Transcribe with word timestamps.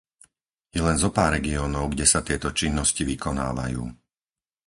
Je 0.75 0.81
len 0.87 0.97
zopár 1.03 1.29
regiónov, 1.37 1.85
kde 1.93 2.05
sa 2.13 2.19
tieto 2.27 2.49
činnosti 2.59 3.01
vykonávajú. 3.11 3.83